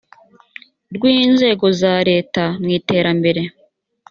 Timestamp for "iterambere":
2.77-3.41